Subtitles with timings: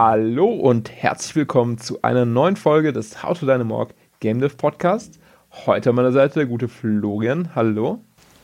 [0.00, 5.18] Hallo und herzlich willkommen zu einer neuen Folge des How to Dynamorg Game Dev Podcast.
[5.66, 7.52] Heute an meiner Seite der gute Florian.
[7.56, 7.98] Hallo.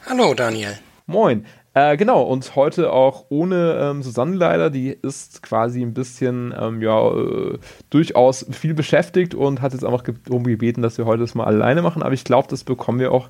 [0.04, 0.76] Hallo Daniel.
[1.06, 1.46] Moin.
[1.72, 6.82] Äh, genau, und heute auch ohne ähm, Susanne leider, die ist quasi ein bisschen, ähm,
[6.82, 11.36] ja, äh, durchaus viel beschäftigt und hat jetzt einfach darum gebeten, dass wir heute das
[11.36, 12.02] mal alleine machen.
[12.02, 13.28] Aber ich glaube, das bekommen wir auch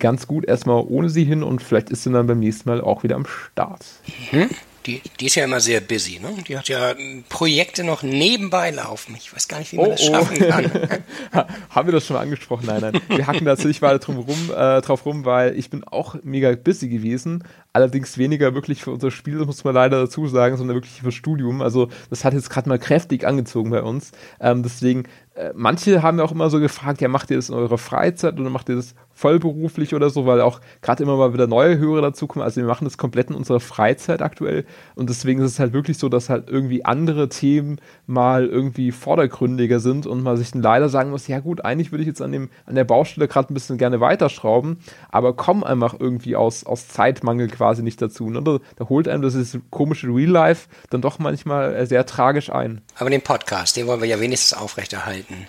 [0.00, 3.04] ganz gut erstmal ohne sie hin und vielleicht ist sie dann beim nächsten Mal auch
[3.04, 3.86] wieder am Start.
[4.32, 4.50] Mhm.
[4.90, 6.34] Die, die ist ja immer sehr busy, ne?
[6.48, 6.94] Die hat ja
[7.28, 9.14] Projekte noch nebenbei laufen.
[9.16, 10.48] Ich weiß gar nicht, wie man oh, das schaffen oh.
[10.48, 10.70] kann.
[11.70, 12.66] Haben wir das schon mal angesprochen?
[12.66, 13.00] Nein, nein.
[13.08, 16.52] Wir hacken da natürlich weiter drum rum, äh, drauf rum, weil ich bin auch mega
[16.56, 17.44] busy gewesen.
[17.72, 21.12] Allerdings weniger wirklich für unser Spiel, das muss man leider dazu sagen, sondern wirklich für
[21.12, 21.62] Studium.
[21.62, 24.10] Also das hat jetzt gerade mal kräftig angezogen bei uns.
[24.40, 25.04] Ähm, deswegen
[25.54, 28.50] manche haben ja auch immer so gefragt, ja, macht ihr das in eurer Freizeit oder
[28.50, 32.42] macht ihr das vollberuflich oder so, weil auch gerade immer mal wieder neue Hörer dazukommen.
[32.42, 34.64] Also wir machen das komplett in unserer Freizeit aktuell
[34.94, 39.78] und deswegen ist es halt wirklich so, dass halt irgendwie andere Themen mal irgendwie vordergründiger
[39.78, 42.32] sind und man sich dann leider sagen muss, ja gut, eigentlich würde ich jetzt an,
[42.32, 44.78] dem, an der Baustelle gerade ein bisschen gerne weiterschrauben,
[45.10, 48.30] aber kommen einfach irgendwie aus, aus Zeitmangel quasi nicht dazu.
[48.30, 48.42] Ne?
[48.42, 52.80] Da, da holt einem das komische Real Life dann doch manchmal äh, sehr tragisch ein.
[52.96, 55.46] Aber den Podcast, den wollen wir ja wenigstens aufrechterhalten halten,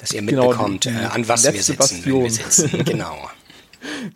[0.00, 2.84] dass ihr mitbekommt, genau, die, äh, an was wir sitzen, wenn wir sitzen.
[2.84, 3.30] Genau.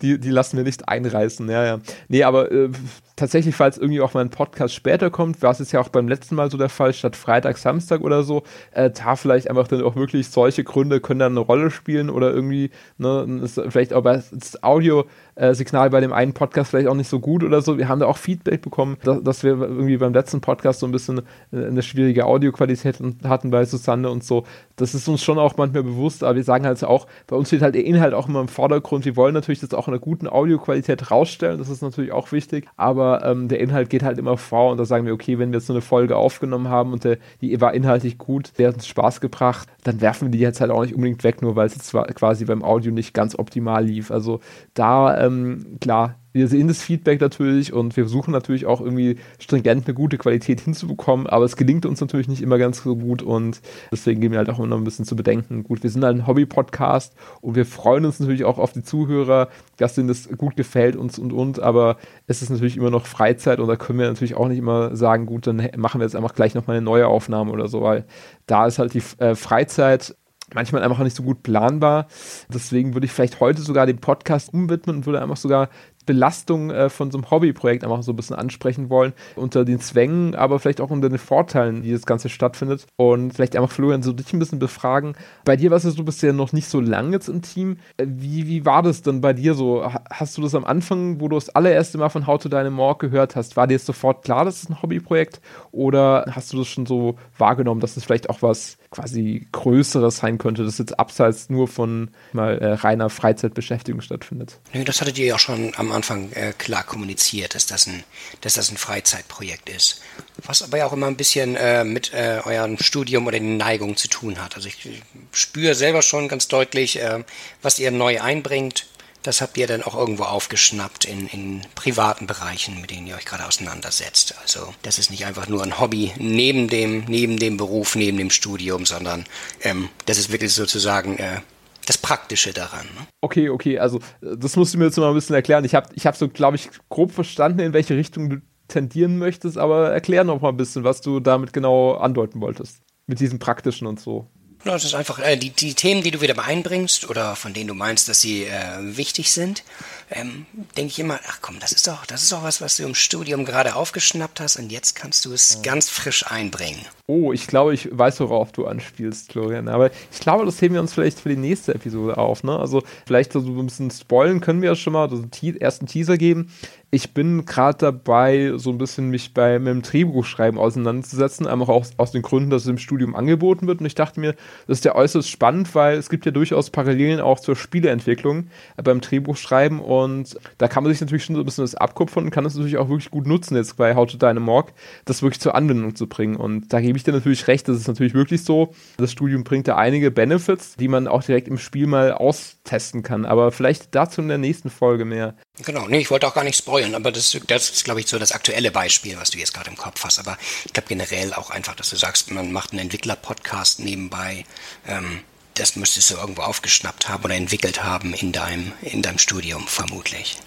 [0.03, 1.81] Die, die lassen wir nicht einreißen, ja, ja.
[2.09, 2.71] Nee, aber äh,
[3.17, 6.09] tatsächlich, falls irgendwie auch mal ein Podcast später kommt, war es jetzt ja auch beim
[6.09, 9.83] letzten Mal so der Fall, statt Freitag, Samstag oder so, äh, da vielleicht einfach dann
[9.83, 14.63] auch wirklich solche Gründe können dann eine Rolle spielen oder irgendwie, ne, vielleicht auch das
[14.63, 17.79] Audio, äh, bei dem einen Podcast vielleicht auch nicht so gut oder so.
[17.79, 20.93] Wir haben da auch Feedback bekommen, dass, dass wir irgendwie beim letzten Podcast so ein
[20.93, 24.45] bisschen äh, eine schwierige Audioqualität hatten bei Susanne und so.
[24.77, 27.63] Das ist uns schon auch manchmal bewusst, aber wir sagen halt auch, bei uns steht
[27.63, 29.05] halt der Inhalt auch immer im Vordergrund.
[29.05, 32.67] Wir wollen natürlich das auch in einer guten Audioqualität rausstellen, das ist natürlich auch wichtig,
[32.77, 35.59] aber ähm, der Inhalt geht halt immer vor und da sagen wir, okay, wenn wir
[35.59, 38.87] jetzt so eine Folge aufgenommen haben und der, die war inhaltlich gut, der hat uns
[38.87, 41.75] Spaß gebracht, dann werfen wir die jetzt halt auch nicht unbedingt weg, nur weil es
[41.75, 44.11] jetzt quasi beim Audio nicht ganz optimal lief.
[44.11, 44.41] Also
[44.75, 49.87] da ähm, klar, wir sehen das Feedback natürlich und wir versuchen natürlich auch irgendwie stringent
[49.87, 53.61] eine gute Qualität hinzubekommen, aber es gelingt uns natürlich nicht immer ganz so gut und
[53.91, 55.65] deswegen geben wir halt auch immer noch ein bisschen zu bedenken.
[55.65, 59.49] Gut, wir sind halt ein Hobby-Podcast und wir freuen uns natürlich auch auf die Zuhörer,
[59.77, 63.61] dass denen das gut gefällt uns und und, aber es ist natürlich immer noch Freizeit
[63.61, 66.35] und da können wir natürlich auch nicht immer sagen, gut, dann machen wir jetzt einfach
[66.35, 68.05] gleich nochmal eine neue Aufnahme oder so, weil
[68.47, 70.15] da ist halt die äh, Freizeit
[70.55, 72.07] manchmal einfach nicht so gut planbar.
[72.53, 75.69] Deswegen würde ich vielleicht heute sogar den Podcast umwidmen und würde einfach sogar
[76.07, 80.35] Belastung äh, von so einem Hobbyprojekt einfach so ein bisschen ansprechen wollen, unter den Zwängen,
[80.35, 82.87] aber vielleicht auch unter den Vorteilen, wie das Ganze stattfindet.
[82.97, 85.15] Und vielleicht einfach Florian so dich ein bisschen befragen.
[85.45, 87.79] Bei dir warst du bisher noch nicht so lange jetzt im Team.
[87.97, 89.85] Äh, wie, wie war das denn bei dir so?
[90.11, 93.37] Hast du das am Anfang, wo du das allererste Mal von How to Dynamorg gehört
[93.37, 95.41] hast, war dir jetzt sofort klar, dass es ein Hobbyprojekt?
[95.71, 100.39] Oder hast du das schon so wahrgenommen, dass es vielleicht auch was quasi Größeres sein
[100.39, 104.61] könnte, das jetzt abseits nur von mal äh, reiner Freizeitbeschäftigung stattfindet?
[104.73, 108.05] Nö, das hattet ihr ja schon am Anfang äh, klar kommuniziert, dass das, ein,
[108.41, 110.01] dass das ein Freizeitprojekt ist.
[110.45, 113.97] Was aber ja auch immer ein bisschen äh, mit äh, eurem Studium oder den Neigungen
[113.97, 114.57] zu tun hat.
[114.57, 115.03] Also ich, ich
[115.33, 117.25] spüre selber schon ganz deutlich, äh,
[117.63, 118.87] was ihr neu einbringt.
[119.23, 123.25] Das habt ihr dann auch irgendwo aufgeschnappt in, in privaten Bereichen, mit denen ihr euch
[123.25, 124.35] gerade auseinandersetzt.
[124.43, 128.31] Also das ist nicht einfach nur ein Hobby neben dem, neben dem Beruf, neben dem
[128.31, 129.25] Studium, sondern
[129.63, 131.41] ähm, das ist wirklich sozusagen äh,
[131.87, 132.87] das Praktische daran.
[132.87, 133.07] Ne?
[133.21, 135.65] Okay, okay, also das musst du mir jetzt mal ein bisschen erklären.
[135.65, 139.59] Ich habe ich hab so, glaube ich, grob verstanden, in welche Richtung du tendieren möchtest,
[139.59, 142.81] aber erklär noch mal ein bisschen, was du damit genau andeuten wolltest.
[143.07, 144.29] Mit diesem Praktischen und so.
[144.65, 147.67] Ja, das ist einfach äh, die, die Themen, die du wieder einbringst oder von denen
[147.67, 149.65] du meinst, dass sie äh, wichtig sind,
[150.11, 150.47] ähm,
[150.77, 152.95] denke ich immer, ach komm, das ist doch, das ist doch was, was du im
[152.95, 156.81] Studium gerade aufgeschnappt hast und jetzt kannst du es ganz frisch einbringen.
[157.09, 159.69] Oh, ich glaube, ich weiß, worauf du anspielst, Florian.
[159.69, 162.45] Aber ich glaube, das heben wir uns vielleicht für die nächste Episode auf.
[162.45, 162.57] Ne?
[162.57, 166.17] Also vielleicht so ein bisschen spoilen können wir ja schon mal, also einen ersten Teaser
[166.17, 166.53] geben
[166.95, 171.87] ich bin gerade dabei, so ein bisschen mich bei mit dem Drehbuchschreiben auseinanderzusetzen, einfach auch
[171.97, 173.81] aus den Gründen, dass es im Studium angeboten wird.
[173.81, 174.35] Und ich dachte mir,
[174.67, 178.83] das ist ja äußerst spannend, weil es gibt ja durchaus Parallelen auch zur Spieleentwicklung äh,
[178.83, 179.81] beim Drehbuchschreiben.
[179.81, 182.57] Und da kann man sich natürlich schon so ein bisschen das abkupfern und kann das
[182.57, 184.75] natürlich auch wirklich gut nutzen, jetzt bei How to Dynamorg,
[185.07, 186.37] das wirklich zur Anwendung zu bringen.
[186.37, 188.75] Und da gebe ich dir natürlich recht, das ist natürlich wirklich so.
[188.99, 193.25] Das Studium bringt da einige Benefits, die man auch direkt im Spiel mal austesten kann.
[193.25, 195.37] Aber vielleicht dazu in der nächsten Folge mehr.
[195.59, 198.19] Genau, nee, ich wollte auch gar nicht spoilern, aber das, das ist, glaube ich, so
[198.19, 200.19] das aktuelle Beispiel, was du jetzt gerade im Kopf hast.
[200.19, 204.47] Aber ich glaube generell auch einfach, dass du sagst, man macht einen Entwickler-Podcast nebenbei.
[204.87, 205.21] Ähm,
[205.55, 210.39] das müsstest du irgendwo aufgeschnappt haben oder entwickelt haben in deinem, in deinem Studium, vermutlich.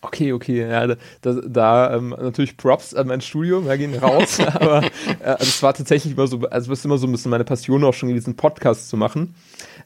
[0.00, 0.96] Okay, okay, ja, da,
[1.46, 5.74] da ähm, natürlich Props an mein Studium, ja, gehen raus, aber äh, also es war
[5.74, 8.36] tatsächlich immer so, also es ist immer so ein bisschen meine Passion auch schon gewesen,
[8.36, 9.34] Podcasts zu machen.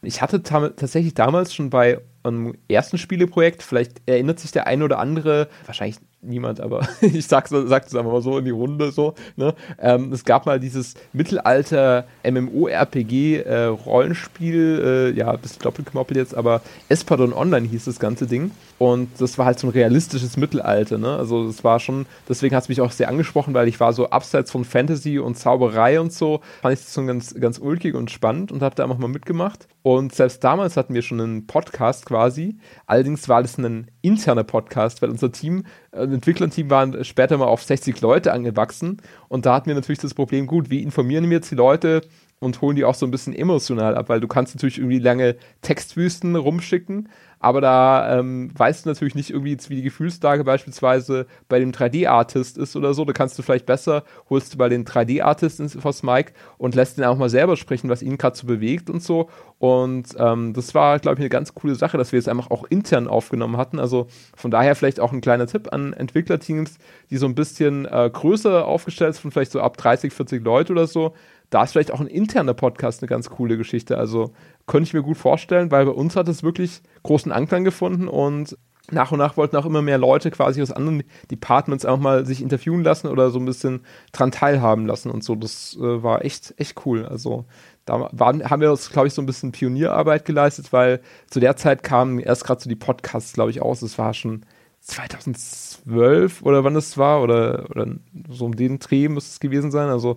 [0.02, 4.98] Ich hatte tatsächlich damals schon bei einem ersten Spieleprojekt, vielleicht erinnert sich der eine oder
[4.98, 9.14] andere, wahrscheinlich niemand, aber ich sag's, sag's einfach mal so in die Runde so.
[9.36, 9.54] Ne?
[9.78, 16.62] Ähm, es gab mal dieses Mittelalter MMORPG äh, Rollenspiel, äh, ja, bis doppelknoppel jetzt, aber
[16.88, 18.50] Espadon Online hieß das ganze Ding.
[18.78, 21.16] Und das war halt so ein realistisches Mittelalter, ne?
[21.16, 24.10] Also es war schon, deswegen hat es mich auch sehr angesprochen, weil ich war so
[24.10, 28.10] abseits von Fantasy und Zauberei und so, fand ich das so ganz, ganz ulkig und
[28.10, 29.66] spannend und habe da einfach mal mitgemacht.
[29.82, 32.58] Und selbst damals hatten wir schon einen Podcast quasi.
[32.86, 37.62] Allerdings war das ein interner Podcast, weil unser Team, ein Entwicklerteam waren später mal auf
[37.62, 38.98] 60 Leute angewachsen.
[39.28, 42.02] Und da hatten wir natürlich das Problem, gut, wie informieren wir jetzt die Leute
[42.40, 45.36] und holen die auch so ein bisschen emotional ab, weil du kannst natürlich irgendwie lange
[45.62, 47.08] Textwüsten rumschicken,
[47.40, 52.58] aber da ähm, weißt du natürlich nicht irgendwie, wie die Gefühlslage beispielsweise bei dem 3D-Artist
[52.58, 53.04] ist oder so.
[53.04, 57.04] Da kannst du vielleicht besser, holst du bei den 3D-Artisten vors Mike und lässt ihn
[57.04, 59.28] auch mal selber sprechen, was ihn gerade so bewegt und so.
[59.58, 62.64] Und ähm, das war, glaube ich, eine ganz coole Sache, dass wir es einfach auch
[62.70, 63.78] intern aufgenommen hatten.
[63.78, 66.78] Also von daher vielleicht auch ein kleiner Tipp an Entwicklerteams,
[67.10, 70.88] die so ein bisschen äh, größer aufgestellt sind, vielleicht so ab 30, 40 Leute oder
[70.88, 71.14] so
[71.50, 73.98] da ist vielleicht auch ein interner Podcast eine ganz coole Geschichte.
[73.98, 74.32] Also
[74.66, 78.56] könnte ich mir gut vorstellen, weil bei uns hat es wirklich großen Anklang gefunden und
[78.90, 82.40] nach und nach wollten auch immer mehr Leute quasi aus anderen Departments auch mal sich
[82.40, 83.80] interviewen lassen oder so ein bisschen
[84.12, 85.34] dran teilhaben lassen und so.
[85.34, 87.04] Das äh, war echt, echt cool.
[87.04, 87.44] Also
[87.84, 91.56] da waren, haben wir uns, glaube ich, so ein bisschen Pionierarbeit geleistet, weil zu der
[91.56, 93.80] Zeit kamen erst gerade so die Podcasts, glaube ich, aus.
[93.80, 94.44] Das war schon
[94.80, 97.86] 2012 oder wann es war oder, oder
[98.30, 99.88] so um den Dreh muss es gewesen sein.
[99.88, 100.16] Also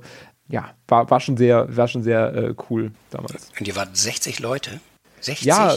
[0.51, 3.49] ja, war, war schon sehr, war schon sehr äh, cool damals.
[3.59, 4.79] Und ihr wart 60 Leute?
[5.21, 5.45] 60?
[5.45, 5.75] Ja,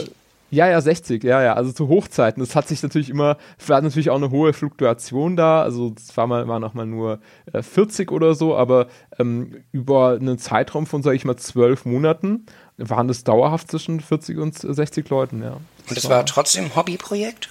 [0.51, 2.41] ja, ja, 60, ja, ja, also zu Hochzeiten.
[2.41, 5.63] Das hat sich natürlich immer, war natürlich auch eine hohe Fluktuation da.
[5.63, 7.19] Also es war mal, waren auch mal nur
[7.51, 8.87] äh, 40 oder so, aber
[9.17, 12.45] ähm, über einen Zeitraum von, sage ich mal, zwölf Monaten
[12.77, 15.57] waren das dauerhaft zwischen 40 und 60 Leuten, ja.
[15.79, 17.49] Das und das war, war trotzdem Hobbyprojekt?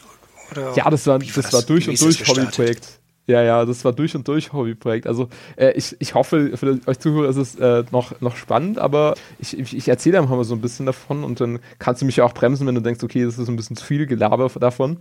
[0.53, 3.01] Oder ja, das war, das, das war durch und durch Hobbyprojekt.
[3.27, 5.07] Ja, ja, das war durch und durch Hobbyprojekt.
[5.07, 9.15] Also äh, ich, ich hoffe, für euch Zuhörer ist es äh, noch, noch spannend, aber
[9.39, 12.17] ich, ich, ich erzähle einfach mal so ein bisschen davon und dann kannst du mich
[12.17, 14.99] ja auch bremsen, wenn du denkst, okay, das ist ein bisschen zu viel Gelaber davon.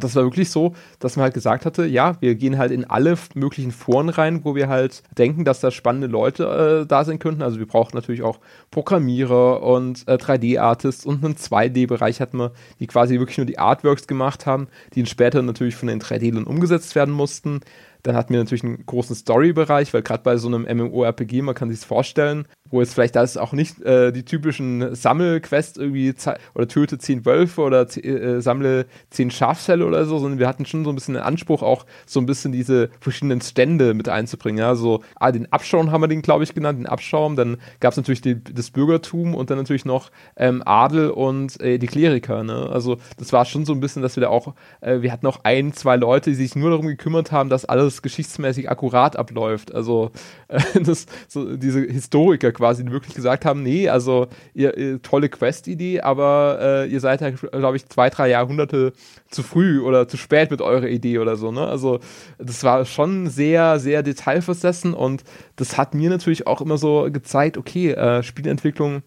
[0.00, 3.16] Das war wirklich so, dass man halt gesagt hatte, ja, wir gehen halt in alle
[3.34, 7.42] möglichen Foren rein, wo wir halt denken, dass da spannende Leute äh, da sein könnten.
[7.42, 12.86] Also wir brauchen natürlich auch Programmierer und äh, 3D-Artists und einen 2D-Bereich hatten wir, die
[12.86, 16.94] quasi wirklich nur die Artworks gemacht haben, die dann später natürlich von den 3D-Lern umgesetzt
[16.94, 17.60] werden mussten.
[18.02, 21.70] Dann hatten wir natürlich einen großen Story-Bereich, weil gerade bei so einem MMORPG, man kann
[21.70, 26.14] sich vorstellen, wo jetzt vielleicht das auch nicht äh, die typischen Sammelquests irgendwie
[26.54, 30.82] oder töte zehn Wölfe oder äh, sammle zehn Schafzelle oder so, sondern wir hatten schon
[30.82, 34.58] so ein bisschen den Anspruch, auch so ein bisschen diese verschiedenen Stände mit einzubringen.
[34.58, 34.74] Ja,
[35.16, 37.36] ah, den Abschaum haben wir den, glaube ich, genannt, den Abschaum.
[37.36, 41.78] Dann gab es natürlich die, das Bürgertum und dann natürlich noch ähm, Adel und äh,
[41.78, 42.44] die Kleriker.
[42.44, 42.70] Ne?
[42.72, 45.40] Also das war schon so ein bisschen, dass wir da auch, äh, wir hatten auch
[45.44, 49.74] ein, zwei Leute, die sich nur darum gekümmert haben, dass alles geschichtsmäßig akkurat abläuft.
[49.74, 50.12] Also
[50.82, 56.58] das, so diese Historiker quasi wirklich gesagt haben, nee, also ihr, ihr tolle Quest-Idee, aber
[56.60, 58.92] äh, ihr seid ja, glaube ich, zwei, drei Jahrhunderte
[59.30, 61.66] zu früh oder zu spät mit eurer Idee oder so, ne?
[61.66, 62.00] Also
[62.38, 65.24] das war schon sehr, sehr detailversessen und
[65.56, 69.02] das hat mir natürlich auch immer so gezeigt, okay, äh, Spielentwicklung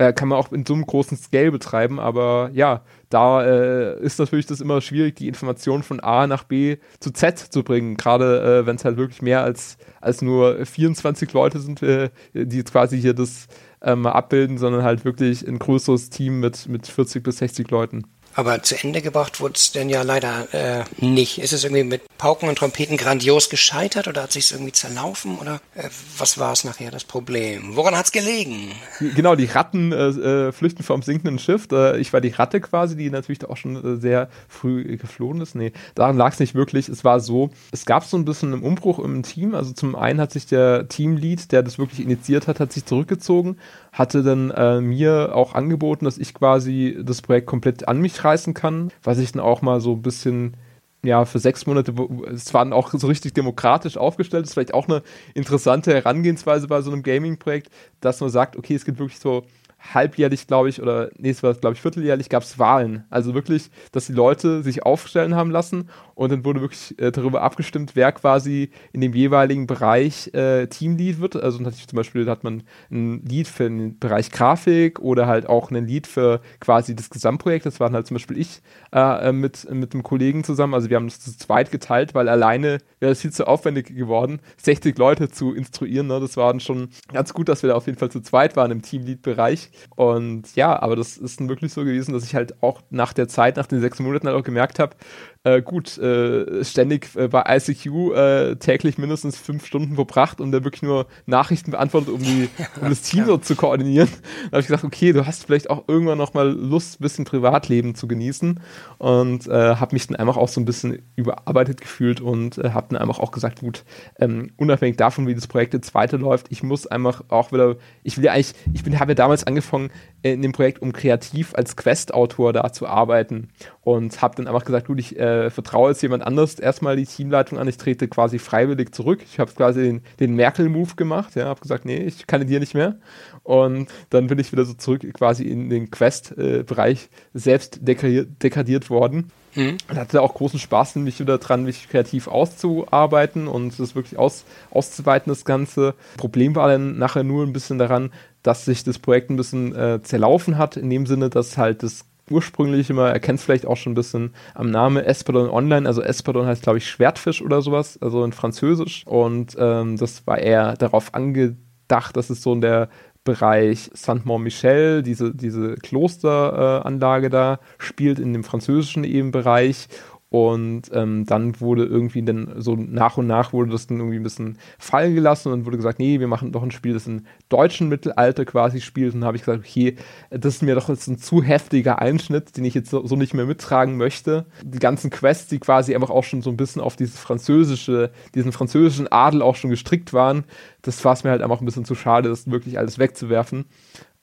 [0.00, 4.18] äh, kann man auch in so einem großen Scale betreiben, aber ja, da äh, ist
[4.18, 8.62] natürlich das immer schwierig, die Information von A nach B zu Z zu bringen, gerade
[8.62, 12.98] äh, wenn es halt wirklich mehr als, als nur 24 Leute sind, äh, die quasi
[12.98, 13.46] hier das
[13.82, 18.04] ähm, abbilden, sondern halt wirklich ein größeres Team mit, mit 40 bis 60 Leuten.
[18.34, 21.38] Aber zu Ende gebracht wurde es denn ja leider äh, nicht.
[21.38, 25.38] Ist es irgendwie mit Pauken und Trompeten grandios gescheitert oder hat sich es irgendwie zerlaufen
[25.38, 27.76] oder äh, was war es nachher das Problem?
[27.76, 28.72] Woran hat es gelegen?
[29.00, 31.66] Genau, die Ratten äh, äh, flüchten vom sinkenden Schiff.
[31.72, 35.54] Äh, ich war die Ratte quasi, die natürlich auch schon äh, sehr früh geflohen ist.
[35.54, 36.88] Nee, daran lag es nicht wirklich.
[36.88, 39.54] Es war so, es gab so ein bisschen einen Umbruch im Team.
[39.54, 43.56] Also zum einen hat sich der Teamlead, der das wirklich initiiert hat, hat sich zurückgezogen
[43.92, 48.90] hatte dann mir auch angeboten, dass ich quasi das Projekt komplett an mich reißen kann,
[49.02, 50.56] was ich dann auch mal so ein bisschen
[51.02, 51.94] ja, für sechs Monate,
[52.30, 55.02] es war dann auch so richtig demokratisch aufgestellt, ist vielleicht auch eine
[55.34, 59.44] interessante Herangehensweise bei so einem Gaming-Projekt, dass man sagt, okay, es gibt wirklich so
[59.80, 63.04] halbjährlich, glaube ich, oder nee, es war, glaube ich, vierteljährlich, gab es Wahlen.
[63.08, 65.88] Also wirklich, dass die Leute sich aufstellen haben lassen
[66.20, 71.18] und dann wurde wirklich äh, darüber abgestimmt, wer quasi in dem jeweiligen Bereich äh, Teamlead
[71.18, 71.34] wird.
[71.34, 75.86] Also zum Beispiel hat man ein Lied für den Bereich Grafik oder halt auch ein
[75.86, 77.64] Lied für quasi das Gesamtprojekt.
[77.64, 78.60] Das waren halt zum Beispiel ich
[78.92, 80.74] äh, mit, mit einem Kollegen zusammen.
[80.74, 84.40] Also wir haben das zu zweit geteilt, weil alleine wäre es viel zu aufwendig geworden,
[84.58, 86.08] 60 Leute zu instruieren.
[86.08, 86.20] Ne?
[86.20, 88.70] Das war dann schon ganz gut, dass wir da auf jeden Fall zu zweit waren
[88.70, 89.70] im Teamlead-Bereich.
[89.96, 93.26] Und ja, aber das ist dann wirklich so gewesen, dass ich halt auch nach der
[93.26, 94.94] Zeit, nach den sechs Monaten halt auch gemerkt habe,
[95.42, 100.64] äh, gut, äh, ständig äh, bei ICQ äh, täglich mindestens fünf Stunden verbracht und dann
[100.64, 104.08] wirklich nur Nachrichten beantwortet, um, die, um das Team so zu koordinieren.
[104.44, 107.24] Da habe ich gesagt, okay, du hast vielleicht auch irgendwann noch mal Lust, ein bisschen
[107.24, 108.60] Privatleben zu genießen
[108.98, 112.88] und äh, habe mich dann einfach auch so ein bisschen überarbeitet gefühlt und äh, habe
[112.90, 113.84] dann einfach auch gesagt, gut,
[114.18, 118.24] ähm, unabhängig davon, wie das Projekt jetzt weiterläuft, ich muss einfach auch wieder, ich will
[118.24, 122.52] ja eigentlich, ich bin, habe ja damals angefangen in dem Projekt, um kreativ als Quest-Autor
[122.52, 123.48] da zu arbeiten
[123.80, 127.58] und habe dann einfach gesagt, gut, ich äh, vertraue jetzt jemand anders erstmal die Teamleitung
[127.58, 129.20] an, ich trete quasi freiwillig zurück.
[129.24, 132.96] Ich habe quasi den, den Merkel-Move gemacht, ja, habe gesagt, nee, ich kandidiere nicht mehr.
[133.42, 139.30] Und dann bin ich wieder so zurück quasi in den Quest-Bereich selbst dekadiert, dekadiert worden.
[139.54, 139.78] Mhm.
[139.88, 144.44] Und hatte auch großen Spaß, mich wieder dran, mich kreativ auszuarbeiten und das wirklich aus,
[144.70, 145.94] auszuweiten, das Ganze.
[146.16, 150.00] Problem war dann nachher nur ein bisschen daran, dass sich das Projekt ein bisschen äh,
[150.02, 153.96] zerlaufen hat, in dem Sinne, dass halt das ursprünglich immer, erkennt vielleicht auch schon ein
[153.96, 158.32] bisschen am Namen Espadon Online, also Espadon heißt glaube ich Schwertfisch oder sowas, also in
[158.32, 159.06] Französisch.
[159.06, 162.88] Und ähm, das war eher darauf angedacht, dass es so in der
[163.24, 169.88] Bereich Saint-Mont-Michel, diese, diese Klosteranlage äh, da, spielt in dem französischen eben Bereich
[170.30, 174.22] und ähm, dann wurde irgendwie dann so nach und nach wurde das dann irgendwie ein
[174.22, 177.88] bisschen fallen gelassen und wurde gesagt, nee, wir machen doch ein Spiel, das im deutschen
[177.88, 179.12] Mittelalter quasi spielt.
[179.12, 179.96] Und dann habe ich gesagt, okay,
[180.30, 183.34] das ist mir doch jetzt ein zu heftiger Einschnitt, den ich jetzt so, so, nicht
[183.34, 184.46] mehr mittragen möchte.
[184.62, 188.52] Die ganzen Quests, die quasi einfach auch schon so ein bisschen auf dieses französische, diesen
[188.52, 190.44] französischen Adel auch schon gestrickt waren,
[190.82, 193.64] das war es mir halt einfach ein bisschen zu schade, das wirklich alles wegzuwerfen.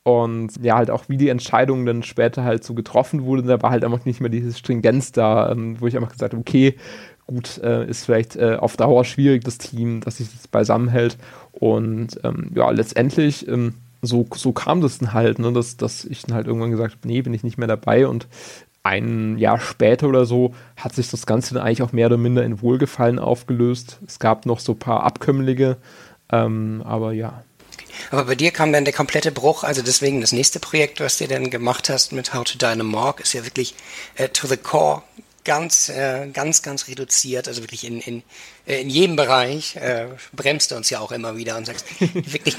[0.08, 3.72] Und ja, halt auch wie die Entscheidung dann später halt so getroffen wurde, da war
[3.72, 6.78] halt einfach nicht mehr diese Stringenz da, ähm, wo ich einfach gesagt habe, okay,
[7.26, 11.18] gut, äh, ist vielleicht äh, auf Dauer schwierig, das Team, dass sich das beisammenhält.
[11.52, 16.22] Und ähm, ja, letztendlich, ähm, so, so kam das dann halt, ne, dass, dass ich
[16.22, 18.08] dann halt irgendwann gesagt habe, nee, bin ich nicht mehr dabei.
[18.08, 18.30] Und
[18.84, 22.46] ein Jahr später oder so hat sich das Ganze dann eigentlich auch mehr oder minder
[22.46, 24.00] in Wohlgefallen aufgelöst.
[24.08, 25.76] Es gab noch so ein paar Abkömmlinge,
[26.32, 27.44] ähm, aber ja,
[28.12, 31.28] aber bei dir kam dann der komplette Bruch, also deswegen das nächste Projekt, was du
[31.28, 33.76] dann gemacht hast mit How to Dynamorg, ist ja wirklich
[34.16, 35.04] äh, to the core
[35.48, 38.22] ganz, äh, ganz, ganz reduziert, also wirklich in, in,
[38.68, 42.58] äh, in jedem Bereich, äh, bremst du uns ja auch immer wieder und sagst, wirklich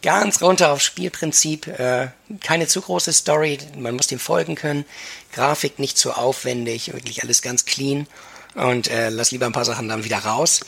[0.00, 2.08] ganz runter aufs Spielprinzip, äh,
[2.40, 4.86] keine zu große Story, man muss dem folgen können,
[5.32, 8.06] Grafik nicht zu aufwendig, wirklich alles ganz clean
[8.54, 10.60] und äh, lass lieber ein paar Sachen dann wieder raus.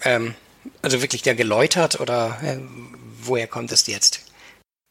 [0.00, 0.34] Ähm,
[0.82, 2.56] also wirklich der geläutert oder äh,
[3.26, 4.24] woher kommt es jetzt?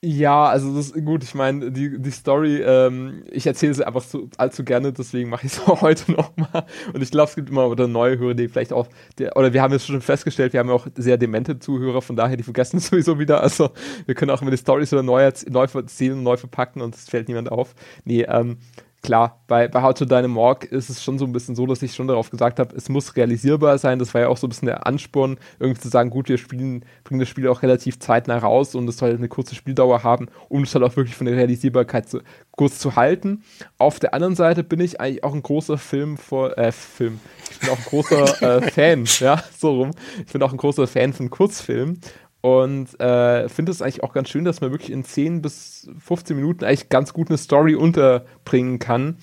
[0.06, 1.24] Ja, also das ist gut.
[1.24, 5.46] Ich meine, die, die Story, ähm, ich erzähle sie einfach so allzu gerne, deswegen mache
[5.48, 6.66] ich es auch heute nochmal.
[6.92, 9.62] Und ich glaube, es gibt immer wieder neue Hörer, die vielleicht auch, der, oder wir
[9.62, 12.78] haben jetzt schon festgestellt, wir haben ja auch sehr demente Zuhörer, von daher, die vergessen
[12.78, 13.42] es sowieso wieder.
[13.42, 13.70] Also
[14.06, 17.30] wir können auch immer die Storys wieder neu, neu erzählen, neu verpacken und es fällt
[17.30, 17.74] niemand auf.
[18.04, 18.58] Nee, ähm,
[19.04, 21.94] klar, bei, bei How to Dynamorg ist es schon so ein bisschen so, dass ich
[21.94, 24.00] schon darauf gesagt habe, es muss realisierbar sein.
[24.00, 26.86] Das war ja auch so ein bisschen der Ansporn, irgendwie zu sagen, gut, wir spielen,
[27.04, 30.64] bringen das Spiel auch relativ zeitnah raus und es soll eine kurze Spieldauer haben, um
[30.64, 33.44] es halt auch wirklich von der Realisierbarkeit zu, kurz zu halten.
[33.78, 37.20] Auf der anderen Seite bin ich eigentlich auch ein großer Film vor, äh, Film.
[37.52, 39.92] Ich bin auch ein großer äh, Fan, ja, so rum.
[40.26, 42.00] Ich bin auch ein großer Fan von Kurzfilmen
[42.44, 46.36] und äh, finde es eigentlich auch ganz schön, dass man wirklich in 10 bis 15
[46.36, 49.16] Minuten eigentlich ganz gut eine Story unterbringen kann.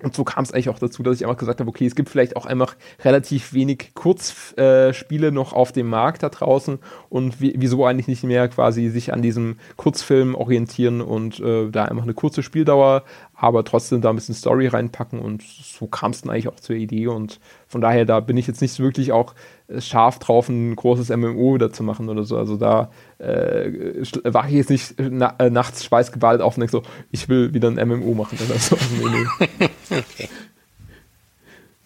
[0.00, 2.08] Und so kam es eigentlich auch dazu, dass ich einfach gesagt habe, okay, es gibt
[2.08, 6.78] vielleicht auch einfach relativ wenig Kurzspiele äh, noch auf dem Markt da draußen
[7.08, 12.04] und wieso eigentlich nicht mehr quasi sich an diesem Kurzfilm orientieren und äh, da einfach
[12.04, 13.02] eine kurze Spieldauer,
[13.34, 16.76] aber trotzdem da ein bisschen Story reinpacken und so kam es dann eigentlich auch zur
[16.76, 19.34] Idee und von daher, da bin ich jetzt nicht wirklich auch
[19.68, 22.38] äh, scharf drauf, ein großes MMO wieder zu machen oder so.
[22.38, 26.82] Also da äh, wache ich jetzt nicht na, äh, nachts schweißgebadet auf und denke so,
[27.10, 28.76] ich will wieder ein MMO machen oder so.
[28.76, 29.08] Also,
[29.40, 29.67] nee, nee.
[29.90, 30.28] Okay.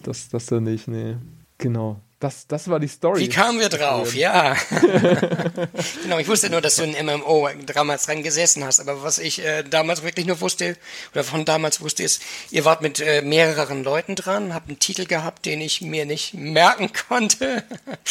[0.02, 1.16] Das, das ja nicht, nee.
[1.59, 2.00] Genau.
[2.23, 3.21] Das, das war die Story.
[3.21, 4.14] Wie kamen wir drauf?
[4.14, 4.56] Ja.
[6.04, 8.78] genau, ich wusste nur, dass du in MMO damals dran gesessen hast.
[8.78, 10.76] Aber was ich äh, damals wirklich nur wusste,
[11.12, 15.06] oder von damals wusste, ist, ihr wart mit äh, mehreren Leuten dran, habt einen Titel
[15.06, 17.64] gehabt, den ich mir nicht merken konnte.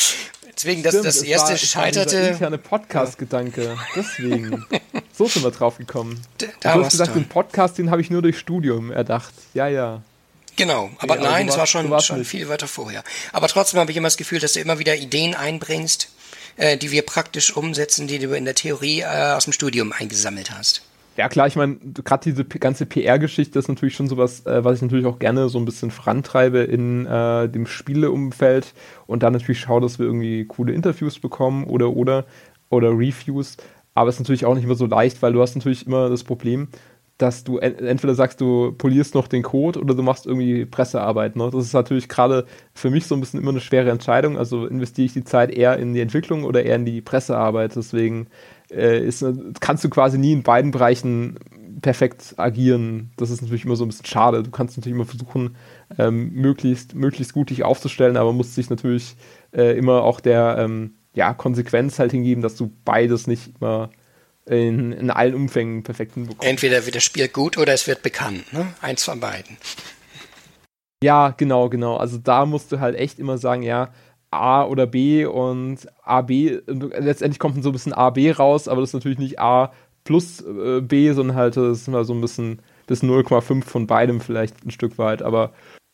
[0.57, 2.17] Deswegen, dass Stimmt, das erste war, scheiterte.
[2.17, 3.77] Der interne Podcast-Gedanke.
[3.95, 4.65] Deswegen.
[5.21, 6.19] so sind wir drauf gekommen.
[6.61, 9.33] Da du hast gesagt, den Podcast, den habe ich nur durch Studium erdacht.
[9.53, 10.01] Ja, ja.
[10.55, 13.03] Genau, aber ja, nein, es war schon, schon viel weiter vorher.
[13.31, 16.09] Aber trotzdem habe ich immer das Gefühl, dass du immer wieder Ideen einbringst,
[16.57, 20.51] äh, die wir praktisch umsetzen, die du in der Theorie äh, aus dem Studium eingesammelt
[20.51, 20.81] hast.
[21.17, 24.81] Ja klar, ich meine, gerade diese ganze PR-Geschichte ist natürlich schon sowas, äh, was ich
[24.81, 28.73] natürlich auch gerne so ein bisschen vorantreibe in äh, dem Spieleumfeld
[29.05, 32.25] und dann natürlich schaue, dass wir irgendwie coole Interviews bekommen oder oder
[32.71, 33.57] oder Reviews.
[33.93, 36.23] Aber es ist natürlich auch nicht immer so leicht, weil du hast natürlich immer das
[36.23, 36.69] Problem,
[37.21, 41.35] dass du entweder sagst, du polierst noch den Code oder du machst irgendwie Pressearbeit.
[41.35, 41.49] Ne?
[41.51, 44.37] Das ist natürlich gerade für mich so ein bisschen immer eine schwere Entscheidung.
[44.37, 47.75] Also investiere ich die Zeit eher in die Entwicklung oder eher in die Pressearbeit.
[47.75, 48.27] Deswegen
[48.71, 49.23] äh, ist,
[49.59, 51.37] kannst du quasi nie in beiden Bereichen
[51.81, 53.11] perfekt agieren.
[53.17, 54.41] Das ist natürlich immer so ein bisschen schade.
[54.41, 55.55] Du kannst natürlich immer versuchen,
[55.99, 59.15] ähm, möglichst, möglichst gut dich aufzustellen, aber musst dich natürlich
[59.51, 63.89] äh, immer auch der ähm, ja, Konsequenz halt hingeben, dass du beides nicht immer
[64.45, 66.49] in, in allen Umfängen perfekt hinbekommen.
[66.49, 68.73] Entweder wird das Spiel gut oder es wird bekannt, ne?
[68.81, 69.57] Eins von beiden.
[71.03, 71.97] Ja, genau, genau.
[71.97, 73.91] Also da musst du halt echt immer sagen, ja,
[74.29, 78.81] A oder B und A, B, letztendlich kommt so ein bisschen A, B raus, aber
[78.81, 82.21] das ist natürlich nicht A plus äh, B, sondern halt das ist immer so ein
[82.21, 85.51] bisschen bis 0,5 von beidem vielleicht ein Stück weit, aber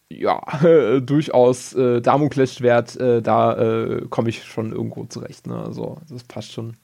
[0.09, 5.57] ja, äh, durchaus äh, Damoklesschwert, äh, da äh, komme ich schon irgendwo zurecht, ne?
[5.57, 6.77] Also das passt schon.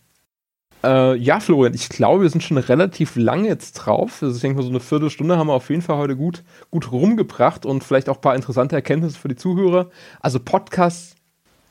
[0.84, 4.22] Äh, ja, Florian, ich glaube, wir sind schon relativ lange jetzt drauf.
[4.22, 6.92] Also ich denke mal, so eine Viertelstunde haben wir auf jeden Fall heute gut, gut
[6.92, 9.90] rumgebracht und vielleicht auch ein paar interessante Erkenntnisse für die Zuhörer.
[10.20, 11.16] Also Podcasts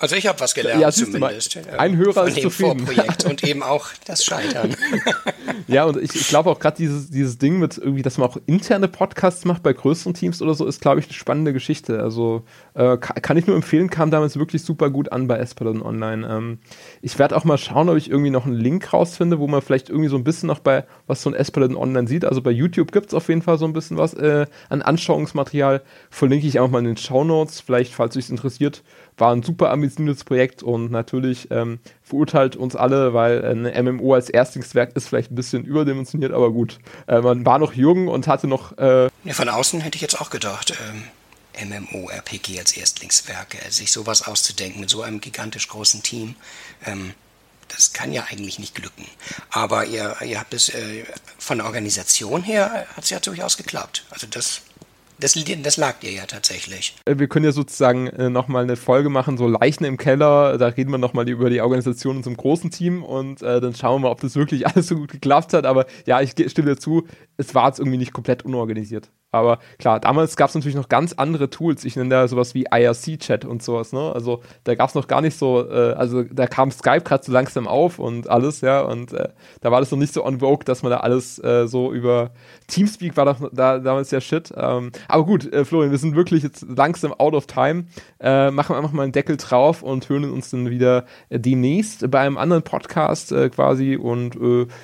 [0.02, 1.54] also ich habe was gelernt ja, zumindest.
[1.64, 2.80] Mal, ein Hörer ist zufrieden.
[2.80, 4.74] Vorprojekt und eben auch das Scheitern.
[5.68, 8.36] ja, und ich, ich glaube auch gerade dieses, dieses Ding mit irgendwie, dass man auch
[8.46, 12.02] interne Podcasts macht bei größeren Teams oder so, ist, glaube ich, eine spannende Geschichte.
[12.02, 12.42] Also
[12.74, 16.26] äh, kann, ich nur empfehlen, kam damals wirklich super gut an bei Espadon Online.
[16.28, 16.58] Ähm,
[17.00, 19.88] ich werde auch mal schauen, ob ich irgendwie noch einen Link rausfinde, wo man vielleicht
[19.88, 22.24] irgendwie so ein bisschen noch bei was so ein Espadon Online sieht.
[22.24, 25.80] Also bei YouTube gibt es auf jeden Fall so ein bisschen was äh, an Anschauungsmaterial.
[26.10, 28.82] Verlinke ich einfach mal in den Show Notes, vielleicht, falls euch interessiert
[29.16, 34.30] war ein super ambitioniertes Projekt und natürlich ähm, verurteilt uns alle, weil ein MMO als
[34.30, 36.78] Erstlingswerk ist vielleicht ein bisschen überdimensioniert, aber gut.
[37.06, 38.76] Äh, man war noch jung und hatte noch.
[38.78, 41.04] Äh ja, von außen hätte ich jetzt auch gedacht, ähm,
[41.68, 46.34] MMO-RPG als Erstlingswerk, äh, sich sowas auszudenken mit so einem gigantisch großen Team.
[46.86, 47.14] Ähm,
[47.68, 49.06] das kann ja eigentlich nicht glücken.
[49.50, 51.04] Aber ihr, ihr habt es äh,
[51.38, 54.04] von der Organisation her, hat es ja durchaus geklappt.
[54.10, 54.62] Also das
[55.22, 56.96] das, das lag dir ja tatsächlich.
[57.04, 60.58] Äh, wir können ja sozusagen äh, nochmal eine Folge machen, so Leichen im Keller.
[60.58, 64.02] Da reden wir nochmal über die Organisation in unserem großen Team und äh, dann schauen
[64.02, 65.66] wir mal, ob das wirklich alles so gut geklappt hat.
[65.66, 67.06] Aber ja, ich stimme zu,
[67.36, 69.10] es war jetzt irgendwie nicht komplett unorganisiert.
[69.32, 71.86] Aber klar, damals gab es natürlich noch ganz andere Tools.
[71.86, 74.12] Ich nenne da sowas wie IRC-Chat und sowas, ne?
[74.14, 77.32] Also da gab es noch gar nicht so, äh, also da kam Skype gerade so
[77.32, 79.30] langsam auf und alles, ja, und äh,
[79.62, 82.32] da war das noch nicht so on vogue, dass man da alles äh, so über
[82.68, 84.52] Teamspeak war doch da damals ja shit.
[84.54, 87.86] Ähm, aber gut, äh, Florian, wir sind wirklich jetzt langsam out of time.
[88.20, 92.20] Äh, machen wir einfach mal einen Deckel drauf und hören uns dann wieder demnächst bei
[92.20, 94.36] einem anderen Podcast äh, quasi und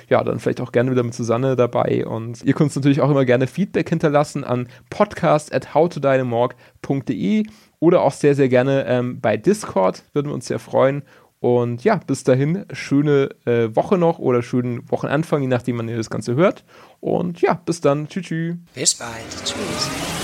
[0.09, 2.05] ja, dann vielleicht auch gerne wieder mit Susanne dabei.
[2.05, 7.43] Und ihr könnt uns natürlich auch immer gerne Feedback hinterlassen an podcast at howtodynamorg.de
[7.79, 10.03] oder auch sehr, sehr gerne ähm, bei Discord.
[10.13, 11.03] Würden wir uns sehr freuen.
[11.39, 15.95] Und ja, bis dahin, schöne äh, Woche noch oder schönen Wochenanfang, je nachdem, wann ihr
[15.95, 16.65] das Ganze hört.
[16.99, 18.09] Und ja, bis dann.
[18.09, 18.57] Tschüss.
[18.75, 19.45] Bis bald.
[19.45, 20.18] Tschüss.